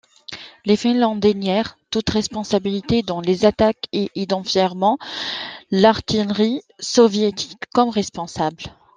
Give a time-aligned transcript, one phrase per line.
[0.65, 4.73] Les Finlandais nièrent toute responsabilité dans les attaques et identifièrent
[5.69, 8.63] l'artillerie soviétique comme responsable.